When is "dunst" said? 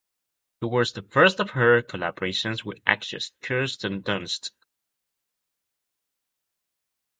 4.01-4.49